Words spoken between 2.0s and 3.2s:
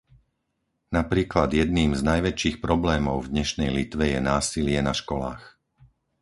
najväčších problémov